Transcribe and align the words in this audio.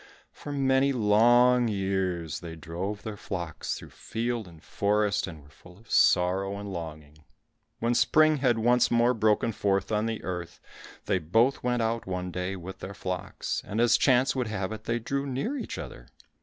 For 0.31 0.51
many 0.51 0.91
long 0.93 1.67
years 1.67 2.39
they 2.39 2.55
drove 2.55 3.03
their 3.03 3.15
flocks 3.15 3.75
through 3.75 3.91
field 3.91 4.47
and 4.47 4.63
forest 4.63 5.27
and 5.27 5.43
were 5.43 5.49
full 5.49 5.77
of 5.77 5.91
sorrow 5.91 6.57
and 6.57 6.73
longing. 6.73 7.19
When 7.77 7.93
spring 7.93 8.37
had 8.37 8.57
once 8.57 8.89
more 8.89 9.13
broken 9.13 9.51
forth 9.51 9.91
on 9.91 10.07
the 10.07 10.23
earth, 10.23 10.59
they 11.05 11.19
both 11.19 11.61
went 11.61 11.83
out 11.83 12.07
one 12.07 12.31
day 12.31 12.55
with 12.55 12.79
their 12.79 12.95
flocks, 12.95 13.61
and 13.63 13.79
as 13.79 13.95
chance 13.95 14.35
would 14.35 14.47
have 14.47 14.71
it, 14.71 14.85
they 14.85 14.97
drew 14.97 15.27
near 15.27 15.55
each 15.55 15.77
other. 15.77 16.07